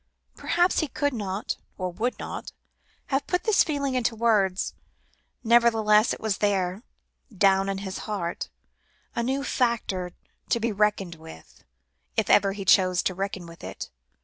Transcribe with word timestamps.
Perhaps 0.35 0.79
he 0.79 0.87
could 0.87 1.13
not, 1.13 1.57
or 1.77 1.91
would 1.91 2.17
not, 2.17 2.51
have 3.13 3.27
put 3.27 3.43
this 3.43 3.63
feeling 3.63 3.93
into 3.93 4.15
words, 4.15 4.73
nevertheless, 5.43 6.11
it 6.11 6.19
was 6.19 6.39
there, 6.39 6.81
far 7.29 7.37
down 7.37 7.69
in 7.69 7.77
his 7.77 7.99
heart, 8.09 8.49
a 9.15 9.21
new 9.21 9.43
factor 9.43 10.11
to 10.49 10.59
be 10.59 10.71
reckoned 10.71 11.13
with, 11.13 11.63
if 12.17 12.31
ever 12.31 12.53
he 12.53 12.65
chose 12.65 13.03
to 13.03 13.13
reckon 13.13 13.45
with 13.45 13.63
it. 13.63 13.91